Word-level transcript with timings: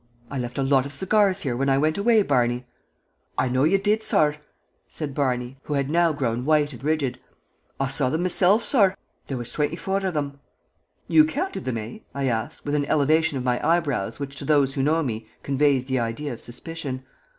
"I 0.31 0.39
left 0.39 0.57
a 0.57 0.63
lot 0.63 0.87
of 0.87 0.93
cigars 0.93 1.41
here 1.41 1.55
when 1.55 1.69
I 1.69 1.77
went 1.77 1.95
away, 1.95 2.23
Barney." 2.23 2.65
"I 3.37 3.47
know 3.49 3.65
ye 3.65 3.77
did, 3.77 4.01
sorr," 4.01 4.35
said 4.89 5.13
Barney, 5.13 5.59
who 5.65 5.75
had 5.75 5.91
now 5.91 6.11
grown 6.11 6.43
white 6.43 6.73
and 6.73 6.83
rigid. 6.83 7.19
"I 7.79 7.87
saw 7.87 8.09
them 8.09 8.23
meself, 8.23 8.63
sorr. 8.63 8.97
There 9.27 9.37
was 9.37 9.51
twinty 9.51 9.75
foor 9.75 10.03
of 10.03 10.17
'em." 10.17 10.39
"You 11.07 11.23
counted 11.23 11.65
them, 11.65 11.77
eh?" 11.77 11.99
I 12.15 12.27
asked, 12.29 12.65
with 12.65 12.73
an 12.73 12.85
elevation 12.85 13.37
of 13.37 13.43
my 13.43 13.63
eyebrows 13.63 14.19
which 14.19 14.35
to 14.37 14.45
those 14.45 14.73
who 14.73 14.81
know 14.81 15.03
me 15.03 15.27
conveys 15.43 15.85
the 15.85 15.99
idea 15.99 16.33
of 16.33 16.41
suspicion. 16.41 17.05